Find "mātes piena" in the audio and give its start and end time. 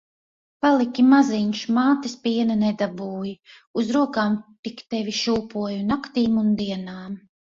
1.75-2.55